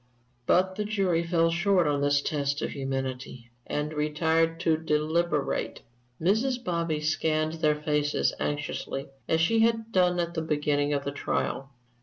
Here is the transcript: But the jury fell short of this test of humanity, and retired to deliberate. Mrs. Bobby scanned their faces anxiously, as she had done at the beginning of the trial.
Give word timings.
But 0.47 0.77
the 0.77 0.83
jury 0.83 1.21
fell 1.23 1.51
short 1.51 1.85
of 1.85 2.01
this 2.01 2.23
test 2.23 2.63
of 2.63 2.71
humanity, 2.71 3.51
and 3.67 3.93
retired 3.93 4.59
to 4.61 4.75
deliberate. 4.75 5.81
Mrs. 6.19 6.63
Bobby 6.63 6.99
scanned 7.01 7.53
their 7.61 7.79
faces 7.79 8.33
anxiously, 8.39 9.09
as 9.29 9.39
she 9.41 9.59
had 9.59 9.91
done 9.91 10.19
at 10.19 10.33
the 10.33 10.41
beginning 10.41 10.91
of 10.91 11.03
the 11.03 11.11
trial. 11.11 11.69